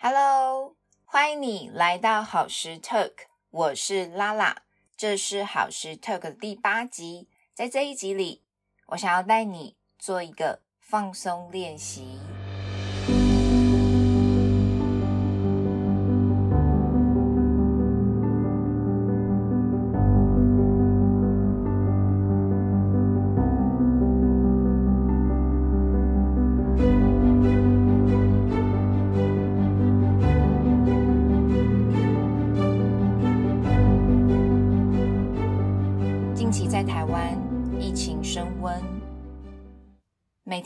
[0.00, 3.14] Hello，欢迎你来到好时 Talk，
[3.50, 4.62] 我是拉拉，
[4.96, 7.26] 这是好时 Talk 的第八集。
[7.52, 8.44] 在这一集里，
[8.86, 12.20] 我想要带你做一个放松练习。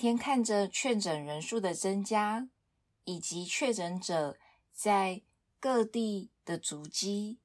[0.02, 2.48] 天看着确诊人数的增加，
[3.05, 4.37] 以及确诊者
[4.73, 5.23] 在
[5.61, 7.38] 各地的足迹，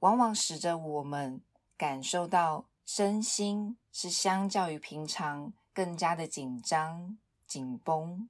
[0.00, 1.40] 往往使得我们
[1.78, 8.28] 感受到身心是相较于平常更加的紧张、紧绷。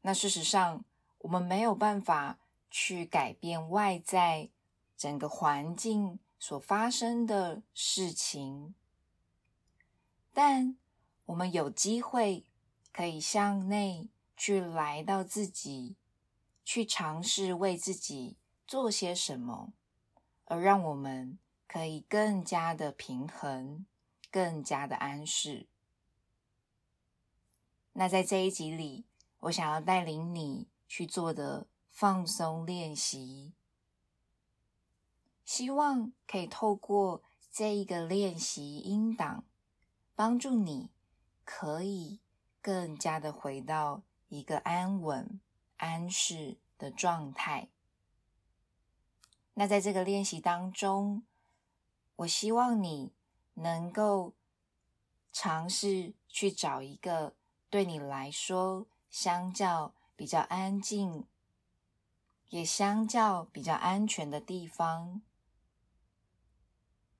[0.00, 0.84] 那事实上，
[1.18, 4.50] 我们没有办法去改变外在
[4.96, 6.18] 整个环境。
[6.38, 8.74] 所发生的事情，
[10.34, 10.76] 但
[11.24, 12.44] 我们有机会
[12.96, 14.08] 可以向内
[14.38, 15.96] 去来到自己，
[16.64, 19.74] 去尝试为自己做些什么，
[20.46, 23.84] 而让我们可以更加的平衡，
[24.30, 25.68] 更加的安适。
[27.92, 29.04] 那在这一集里，
[29.40, 33.52] 我想要带领你去做的放松练习。
[35.44, 39.44] 希望可以透过这一个练习音档，
[40.14, 40.88] 帮助你
[41.44, 42.20] 可以
[42.66, 45.38] 更加的回到一个安稳、
[45.76, 47.68] 安适的状态。
[49.54, 51.22] 那在这个练习当中，
[52.16, 53.12] 我希望你
[53.54, 54.32] 能够
[55.32, 57.36] 尝试去找一个
[57.70, 61.24] 对你来说相较比较安静，
[62.48, 65.22] 也相较比较安全的地方。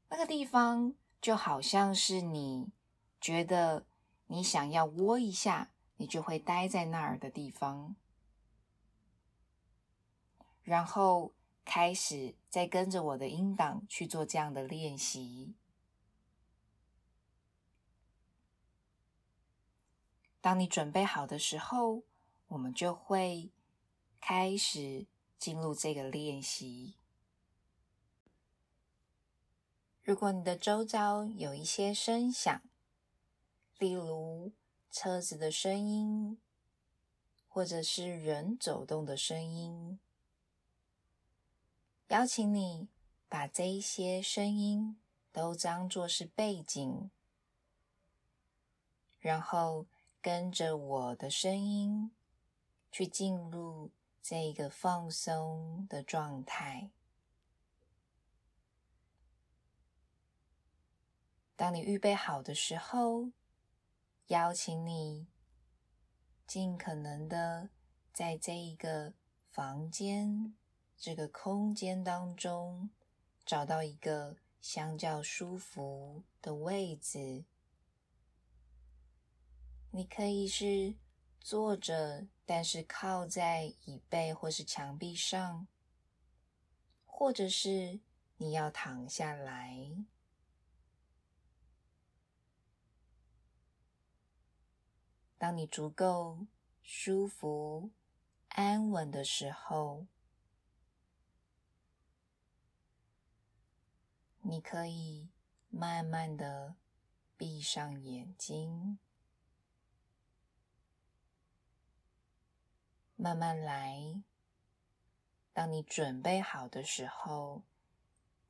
[0.09, 2.67] 那个地方就好像是你
[3.21, 3.87] 觉得
[4.27, 7.97] 你想要窝一下，你就会待在那儿的地方，
[10.63, 11.33] 然后
[11.65, 15.55] 开始再跟着我的音档去做这样的练习。
[20.41, 22.03] 当你准备好的时候，
[22.49, 23.51] 我们就会
[24.21, 25.07] 开始
[25.39, 26.95] 进入这个练习。
[30.03, 32.63] 如果你的周遭有一些声响，
[33.79, 34.53] 例如
[34.91, 36.41] 车子的声音，
[37.47, 39.99] 或者是人走动的声音，
[42.09, 42.89] 邀请你
[43.29, 44.99] 把这一些声音
[45.31, 47.11] 都当作是背景，
[49.19, 49.87] 然后
[50.23, 52.11] 跟着我的声音
[52.91, 53.91] 去进入
[54.23, 56.91] 这个放松的状态。
[61.55, 63.31] 当你预备好的时候，
[64.29, 65.29] 邀请你
[66.47, 67.71] 尽可能的
[68.13, 69.15] 在这一个
[69.51, 70.57] 房间、
[70.97, 72.91] 这个空间当中
[73.45, 77.45] 找到一个相较舒服的位置。
[79.93, 80.97] 你可以是
[81.41, 85.69] 坐着，但是靠在椅背或是墙壁上，
[87.05, 88.01] 或者是
[88.39, 90.05] 你要躺下来。
[95.39, 96.47] 当你足够
[96.83, 97.91] 舒服、
[98.49, 100.07] 安稳的时候，
[104.41, 105.29] 你可以
[105.69, 106.77] 慢慢的
[107.37, 108.99] 闭上眼睛，
[113.17, 114.23] 慢慢来。
[115.53, 117.63] 当你准备好的时候，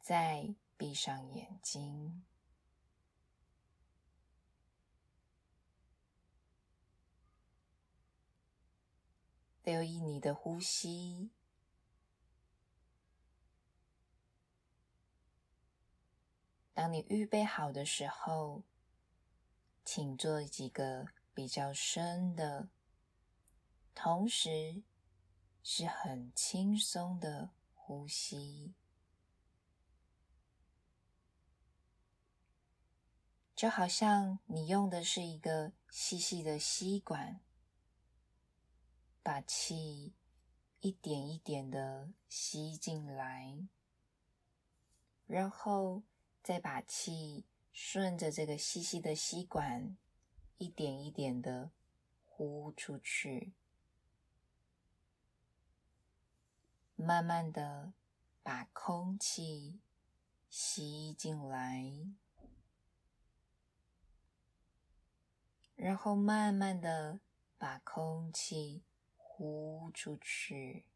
[0.01, 2.25] 再闭上眼睛。
[9.67, 11.33] 留意你的呼吸。
[16.73, 18.63] 当你预备好的时候，
[19.85, 22.69] 请做几个比较深的，
[23.93, 24.85] 同时
[25.65, 28.73] 是很轻松的呼吸，
[33.57, 37.41] 就好像你用的是一个细细的吸管。
[39.27, 40.15] 把气
[40.79, 43.67] 一点一点的吸进来，
[45.27, 46.05] 然后
[46.45, 49.97] 再把气顺着这个细细的吸管
[50.59, 51.73] 一点一点的
[52.25, 53.53] 呼出去。
[56.95, 57.95] 慢慢的
[58.45, 59.81] 把空气
[60.49, 62.15] 吸进来，
[65.75, 67.19] 然后慢慢的
[67.59, 68.85] 把空气
[69.39, 70.87] 呼出去，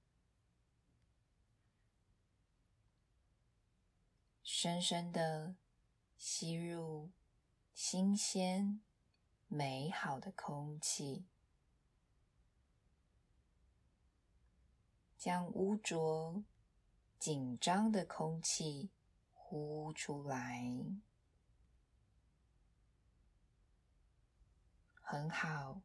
[4.43, 5.57] 深深的
[6.17, 7.11] 吸入
[7.75, 8.81] 新鲜、
[9.47, 11.27] 美好的空气。
[15.19, 16.43] 将污浊、
[17.19, 18.89] 紧张的空气
[19.35, 20.65] 呼出来，
[24.95, 25.83] 很好。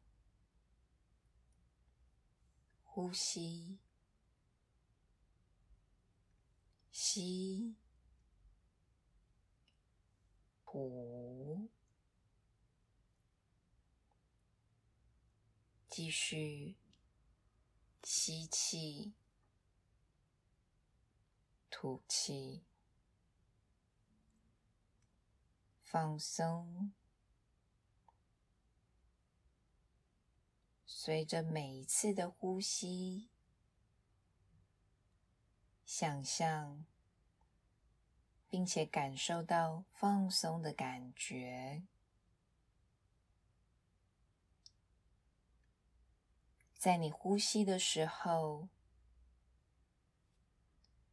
[2.96, 3.78] 呼吸，
[6.90, 7.76] 吸，
[10.64, 11.68] 吐，
[15.90, 16.74] 继续
[18.02, 19.12] 吸气。
[21.68, 22.64] 吐气，
[25.84, 26.94] 放松。
[31.06, 33.28] 随着每一次的呼吸，
[35.84, 36.84] 想象
[38.48, 41.84] 并且感受到放松的感觉，
[46.76, 48.68] 在你呼吸的时候。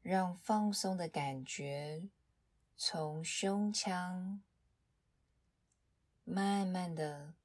[0.02, 2.10] 让放松的感觉
[2.76, 4.42] 从胸腔
[6.24, 7.36] 慢慢的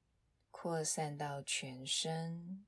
[0.61, 2.65] 扩散到全身，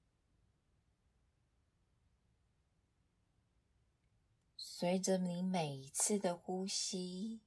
[4.55, 7.41] 随着你每一次的呼吸，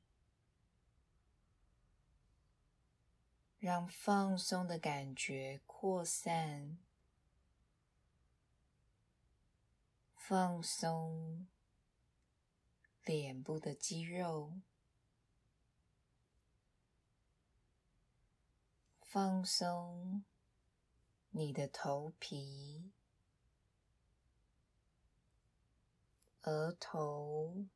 [3.58, 6.76] 让放松的感觉扩散，
[10.14, 11.46] 放松。
[13.02, 14.60] 脸部的肌肉
[19.00, 20.22] 放松，
[21.36, 22.92] 你的头皮、
[26.42, 27.66] 额头、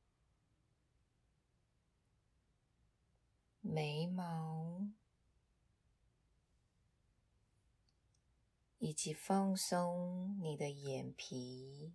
[3.61, 4.93] 眉毛，
[8.79, 11.93] 以及放松你的眼皮。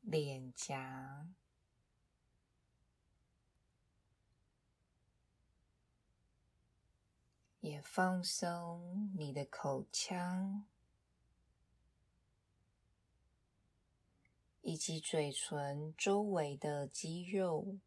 [0.00, 1.28] 脸颊，
[7.82, 10.66] 放松你的口腔，
[14.62, 17.78] 以及嘴唇周围的肌肉，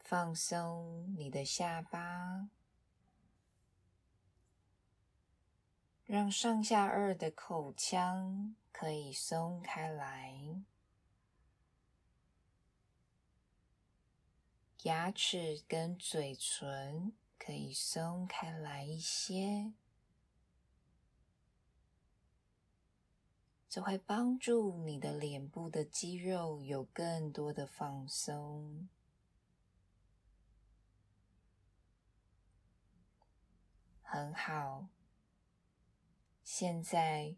[0.00, 2.48] 放松你的下巴。
[6.04, 10.62] 让上下颚的口腔可以松开来，
[14.86, 19.72] 牙齿跟嘴唇可以松开来一些，
[23.68, 28.88] 这会帮助你的脸部的肌肉有更多的放松。
[34.02, 34.86] 很好。
[36.44, 37.34] 现在，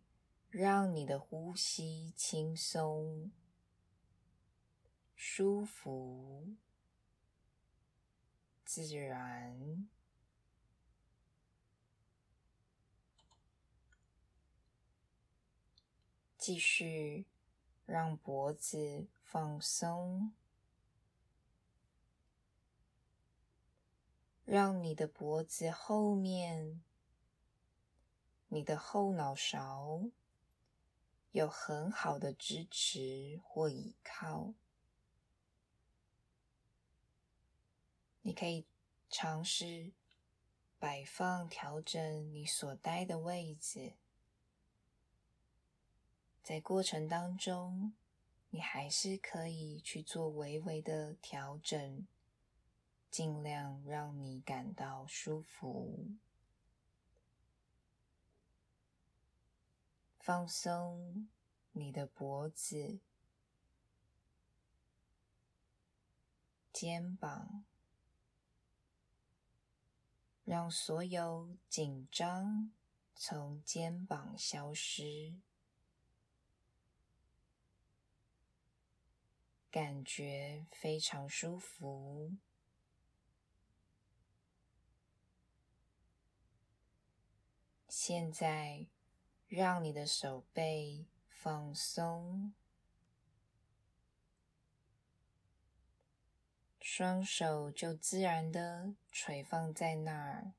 [0.51, 3.33] 让你的呼吸轻松、
[5.17, 6.55] 舒服、
[8.71, 9.89] 自然。
[16.37, 17.25] 继续
[17.87, 20.35] 让脖子放松，
[24.45, 26.83] 让你的脖子后面。
[28.49, 30.11] 你的后脑勺
[31.33, 34.53] 有很好的支持或倚靠，
[38.29, 38.67] 你可以
[39.09, 39.91] 尝试
[40.79, 43.95] 摆放、调整你所待的位置。
[46.43, 47.95] 在过程当中，
[48.51, 52.07] 你还是可以去做微微的调整，
[53.11, 56.11] 尽量让你感到舒服。
[60.19, 61.31] 放松
[61.73, 62.99] 你的脖子、
[66.71, 67.65] 肩膀，
[70.49, 72.73] 让所有紧张
[73.15, 75.35] 从肩膀消失，
[79.71, 82.33] 感觉非常舒服。
[87.87, 88.87] 现在，
[89.49, 92.55] 让你的手背放松，
[96.81, 100.53] 双手就自然的垂放在那儿。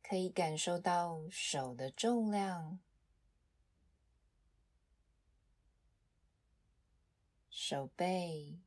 [0.00, 2.78] 可以感受到手的重量，
[7.50, 8.60] 手背、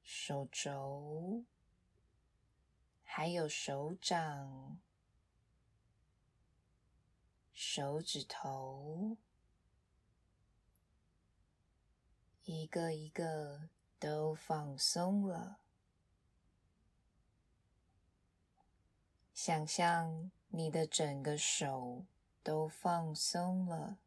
[0.00, 1.44] 手肘，
[3.02, 4.78] 还有手掌、
[7.52, 9.16] 手指头，
[12.50, 15.60] 一个一个都放松了。
[19.34, 22.06] 想象你的整个手
[22.42, 23.98] 都放松了，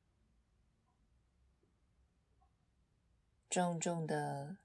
[3.48, 4.58] 重重的、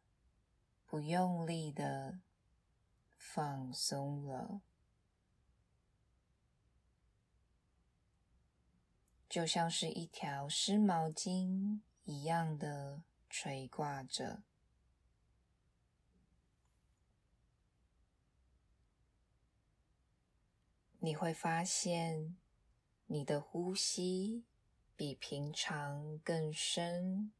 [0.87, 2.21] 不用力的
[3.19, 4.63] 放松了，
[9.29, 13.03] 就像是一条湿毛巾一样的
[13.39, 14.43] 垂挂着。
[21.01, 22.39] 你会发现，
[23.05, 24.47] 你的呼吸
[24.97, 27.31] 比平常更深，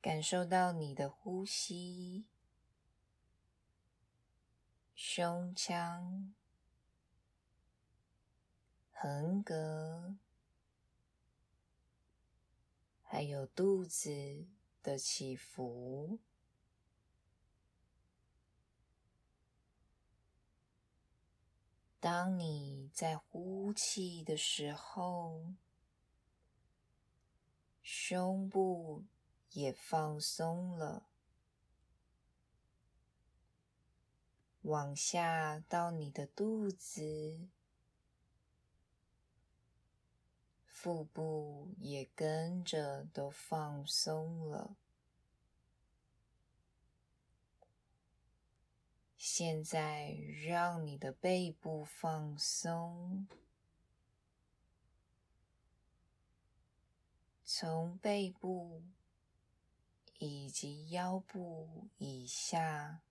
[0.00, 2.24] 感受到你的呼吸，
[4.94, 6.32] 胸腔、
[8.92, 10.18] 横膈，
[13.12, 14.46] 还有肚子
[14.82, 16.18] 的起伏。
[22.00, 25.52] 当你在呼气的时候，
[27.82, 29.04] 胸部
[29.50, 31.06] 也放松了，
[34.62, 37.46] 往下到你的肚子，
[40.82, 44.74] 腹部也跟着都放松了。
[49.16, 50.10] 现在，
[50.44, 53.28] 让你的背部放松，
[57.44, 58.82] 从背部
[60.18, 63.02] 以及腰部以下，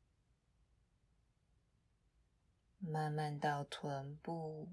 [2.80, 4.68] 慢慢到臀部，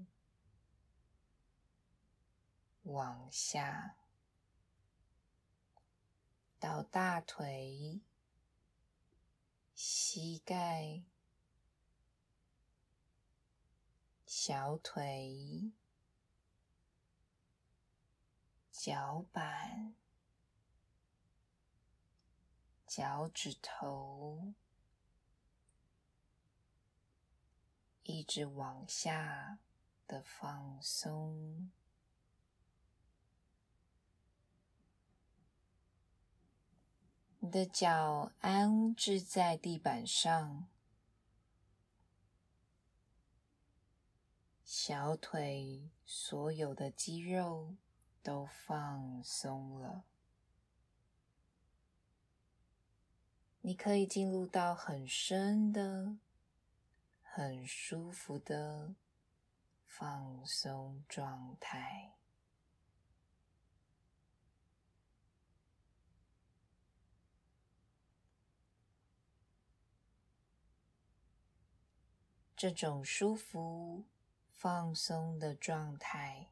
[2.89, 3.95] 往下
[6.59, 8.01] 到大腿、
[9.73, 11.03] 膝盖。
[14.25, 15.71] 小腿、
[18.71, 19.95] 脚板、
[22.85, 24.53] 脚趾头，
[28.03, 29.57] 一直往下
[30.07, 31.71] 的放松。
[37.49, 40.67] 你的脚安置在地板上。
[44.63, 47.75] 小腿所有的肌肉
[48.21, 50.03] 都放松了，
[53.61, 56.19] 你可以进入到很深的、
[57.23, 58.93] 很舒服的
[59.87, 62.18] 放松状态。
[72.59, 74.05] 这种舒服。
[74.59, 76.49] 放松的状态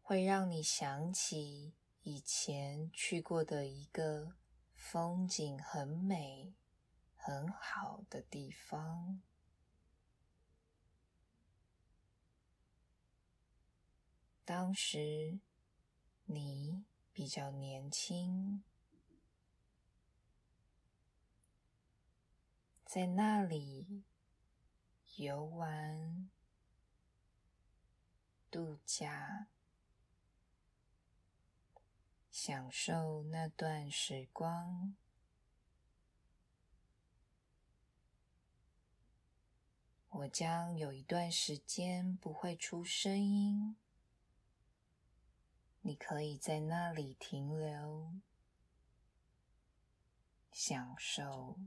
[0.00, 4.36] 会让你想起以前去过的一个
[4.72, 6.54] 风景很美、
[7.14, 9.20] 很好的地方。
[14.46, 15.40] 当时
[16.24, 18.64] 你比较年轻，
[22.88, 24.02] 在那里。
[25.16, 26.30] 游玩、
[28.52, 29.48] 度假，
[32.30, 34.94] 享受那段时光。
[40.10, 43.76] 我将有一段时间不会出声音，
[45.80, 48.20] 你可以在那里停留，
[50.52, 51.58] 享受。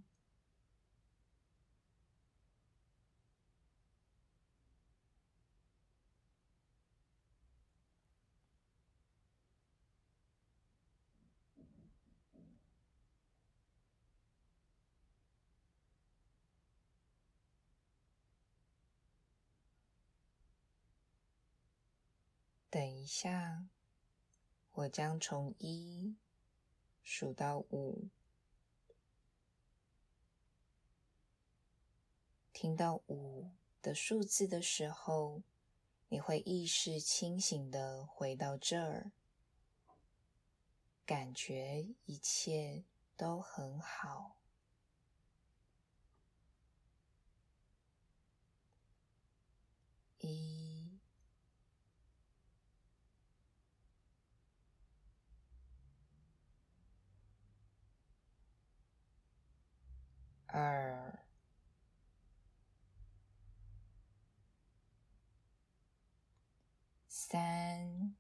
[22.72, 23.68] 等一下，
[24.72, 26.16] 我将从一
[27.04, 28.08] 数到五。
[32.54, 33.52] 听到五
[33.82, 35.44] 的数字的时候，
[36.08, 39.12] 你会意识清醒的回到这儿，
[41.06, 42.86] 感觉一切
[43.18, 44.38] 都很好。
[50.20, 50.71] 一、
[60.54, 61.20] 二、
[67.08, 68.14] 三、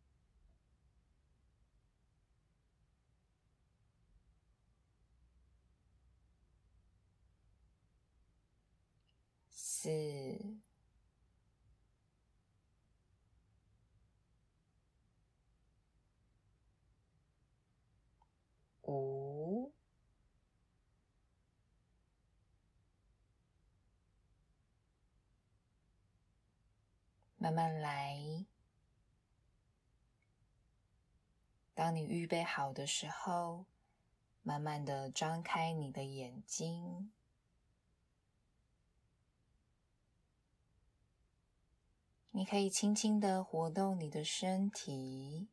[9.49, 10.61] 四。
[18.83, 19.20] 五，
[27.41, 28.45] 慢慢来。
[31.73, 33.65] 当你预备好的时候，
[34.43, 37.11] 慢慢的张开你的眼睛。
[42.29, 45.47] 你可以轻轻的活动你的身体。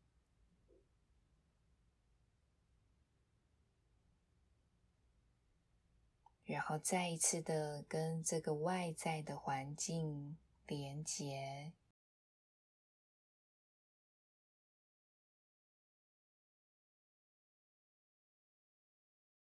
[6.44, 10.36] 然后再一次的跟这个外在的环境
[10.68, 11.72] 连接。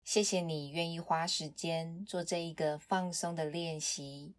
[0.02, 4.35] 谢谢你愿意花时间做这一个放松的练习。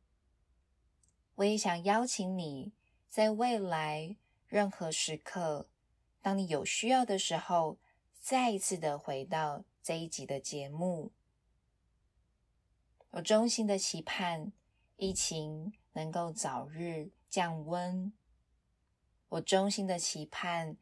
[1.35, 2.73] 我也想邀请你
[3.07, 4.17] 在未来
[4.47, 5.69] 任何时刻，
[6.21, 7.77] 当你有需要的时候，
[8.19, 11.13] 再一次的回到这一集的节目。
[13.11, 14.51] 我衷心的期盼
[14.97, 18.11] 疫情能够早日降温。
[19.29, 20.75] 我衷心的期盼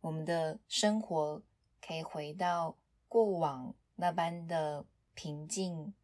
[0.00, 1.42] 我们的生活
[1.80, 2.76] 可以回到
[3.08, 5.94] 过往那般的平静。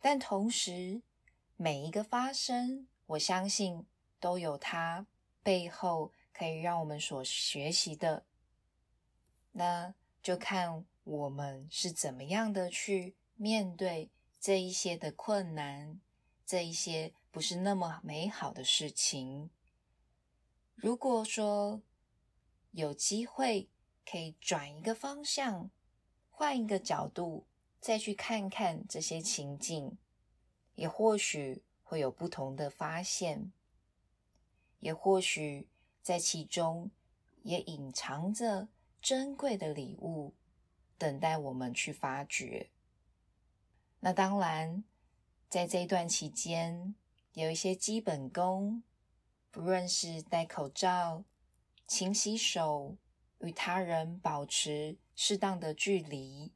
[0.00, 1.02] 但同时，
[1.56, 3.86] 每一个发生，我相信
[4.20, 5.06] 都有它
[5.42, 8.24] 背后可以让我们所学习的。
[9.52, 14.10] 那就看我们是怎么样的去面对。
[14.40, 15.98] 这一些的困难，
[16.44, 19.50] 这一些不是那么美好的事情。
[20.76, 21.82] 如果说
[22.70, 23.68] 有机会
[24.08, 25.68] 可以转一个方向，
[26.30, 27.44] 换一个角度，
[27.80, 29.98] 再去看看这些情境，
[30.76, 33.50] 也或许会有不同的发现，
[34.78, 35.66] 也或许
[36.02, 36.92] 在其中
[37.42, 38.68] 也隐藏着
[39.02, 40.34] 珍贵的礼物，
[40.96, 42.70] 等待我们去发掘。
[43.98, 44.84] 那当然，
[45.48, 46.94] 在这一段期间，
[47.34, 48.84] 有一些基本功，
[49.50, 51.24] 不论是戴口罩、
[51.86, 52.96] 勤洗手、
[53.40, 56.52] 与他人保持适当的距离。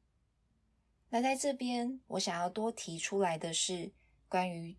[1.11, 3.93] 那在这边，我想要多提出来的是
[4.29, 4.77] 关于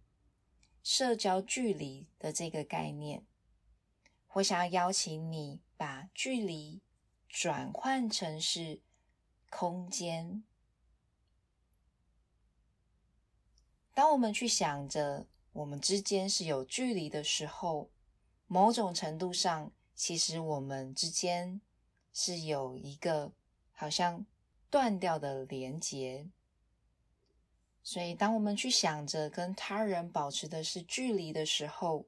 [0.81, 3.25] 社交距离的这个概念。
[4.33, 6.81] 我想要邀请你把距离
[7.27, 8.81] 转换成是
[9.49, 10.43] 空间。
[13.93, 15.27] 当我们去想着
[15.59, 17.89] 我们之间是有距离的时候，
[18.47, 21.59] 某种程度上，其实我们之间
[22.13, 23.33] 是有一个
[23.73, 24.25] 好像
[24.69, 26.29] 断掉的连结。
[27.83, 32.05] 所以，当我们去想着跟他人保持的是距离的时候，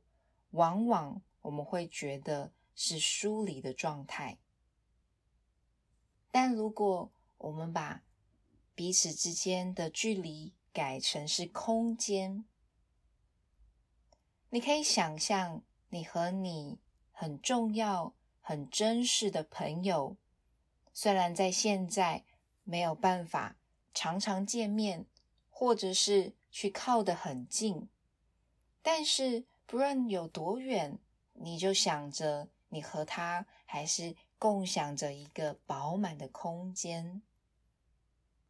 [0.52, 4.38] 往往我们会觉得是疏离的状态。
[6.32, 8.02] 但如果我们把
[8.74, 12.46] 彼此之间的距离，改成是空间，
[14.52, 16.78] 你可以想象，你和你
[17.12, 20.16] 很重要、很珍视的朋友，
[20.94, 22.24] 虽然在现在
[22.64, 23.58] 没有办法
[23.94, 25.06] 常常见面，
[25.50, 27.90] 或者是去靠得很近，
[28.82, 31.00] 但是不论有多远，
[31.34, 37.22] 你就想着你和他还是共享着一个饱满的空间。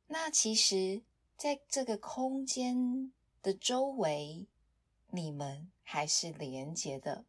[0.07, 1.03] 那其实。
[1.37, 3.11] 在这个空间
[3.41, 4.45] 的周围，
[5.11, 7.25] 你们还是连接的。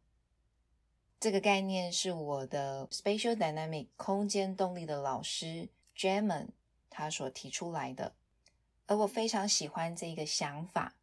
[1.19, 6.47] 这个概念是我的 Spatial Dynamic 空间动力的老师 Jamen
[6.89, 8.13] 他所提出来的，
[8.87, 10.95] 而我非常喜欢这个想法。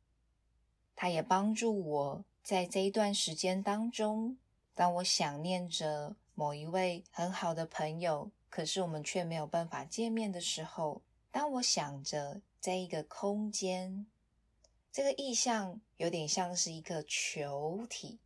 [0.94, 4.36] 他也帮助我在这一段时间当中，
[4.74, 14.06] 当我想念着某一位很好的朋友，可是我们却没有办法见面的时候，当我想着在一个空间，
[14.92, 18.18] 这个意象有点像是一个球体。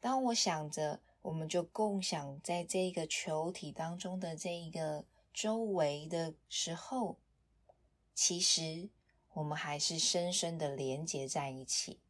[0.00, 7.18] 当我想着，我们就共享在这个球体当中的这一个周围的时候，
[8.14, 8.90] 其实
[9.32, 12.00] 我们还是深深的连接在一起。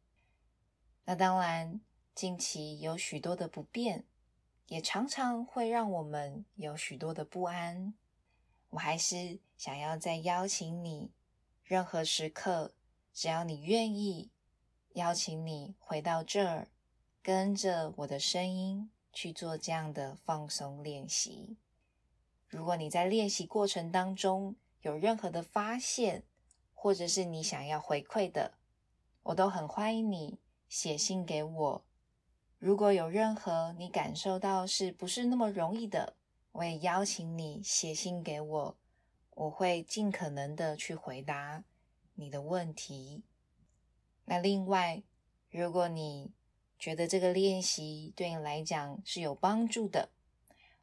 [1.05, 1.81] 那当然，
[2.13, 4.05] 近期有许多的不便。
[4.67, 7.95] 也常常会让我们有许多的不安。
[8.69, 11.09] 我还是想要再邀请你，
[11.63, 12.75] 任何时刻，
[13.19, 14.31] 只要你愿意，
[14.93, 16.69] 邀请你回到这儿，
[17.21, 21.57] 跟着我的声音去做这样的放松练习。
[22.47, 26.23] 如果你在练习过程当中有任何的发现，
[26.73, 28.53] 或者是你想要回馈的，
[29.23, 31.85] 我都很欢迎你写信给我。
[32.57, 36.15] 如果有任何你感受到是不是那么容易的，
[36.53, 38.77] 我也邀请你写信给我，
[39.31, 41.65] 我会尽可能的去回答
[42.19, 43.23] 你的问题。
[44.25, 45.01] 那另外，
[45.49, 46.31] 如果你
[46.77, 50.09] 觉得这个练习对你来讲是有帮助的，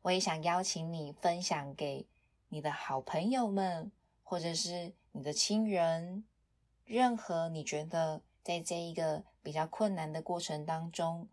[0.02, 2.06] 我也想邀请你分享给
[2.48, 6.24] 你的好朋友们，或者是你的亲人，
[6.84, 11.28] 任何你觉得在这一个比较困难的过程当中。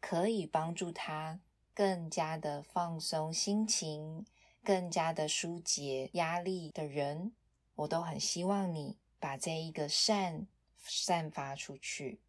[0.00, 1.40] 可以帮助他
[1.74, 4.24] 更加的放松心情，
[4.62, 7.32] 更加的疏解压力的人，
[7.74, 10.46] 我都很希望你把这一个善
[10.78, 12.20] 散发出去。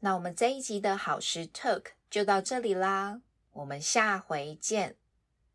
[0.00, 3.22] 那我们这一集的好时 talk 就到这里啦，
[3.52, 4.96] 我们下回见，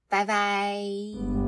[0.08, 1.47] 拜拜。